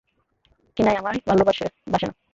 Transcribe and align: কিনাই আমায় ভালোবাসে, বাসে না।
কিনাই 0.77 0.95
আমায় 0.95 1.19
ভালোবাসে, 1.27 1.65
বাসে 1.87 2.05
না। 2.07 2.13